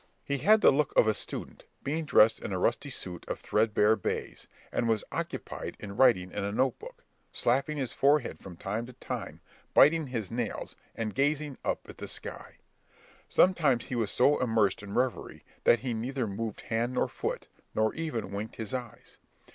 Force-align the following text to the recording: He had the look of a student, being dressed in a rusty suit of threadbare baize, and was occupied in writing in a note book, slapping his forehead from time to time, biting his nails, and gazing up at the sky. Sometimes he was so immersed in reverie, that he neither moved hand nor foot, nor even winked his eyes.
He 0.25 0.39
had 0.39 0.61
the 0.61 0.71
look 0.71 0.93
of 0.97 1.07
a 1.07 1.13
student, 1.13 1.65
being 1.83 2.05
dressed 2.05 2.39
in 2.39 2.51
a 2.51 2.57
rusty 2.57 2.89
suit 2.89 3.23
of 3.27 3.39
threadbare 3.39 3.95
baize, 3.95 4.47
and 4.71 4.89
was 4.89 5.03
occupied 5.11 5.77
in 5.79 5.95
writing 5.95 6.31
in 6.31 6.43
a 6.43 6.51
note 6.51 6.79
book, 6.79 7.03
slapping 7.31 7.77
his 7.77 7.93
forehead 7.93 8.39
from 8.39 8.57
time 8.57 8.87
to 8.87 8.93
time, 8.93 9.41
biting 9.75 10.07
his 10.07 10.31
nails, 10.31 10.75
and 10.95 11.13
gazing 11.13 11.59
up 11.63 11.87
at 11.87 11.99
the 11.99 12.07
sky. 12.07 12.55
Sometimes 13.29 13.85
he 13.85 13.95
was 13.95 14.09
so 14.09 14.39
immersed 14.41 14.81
in 14.81 14.95
reverie, 14.95 15.43
that 15.65 15.81
he 15.81 15.93
neither 15.93 16.25
moved 16.25 16.61
hand 16.61 16.95
nor 16.95 17.07
foot, 17.07 17.47
nor 17.75 17.93
even 17.93 18.31
winked 18.31 18.55
his 18.55 18.73
eyes. 18.73 19.19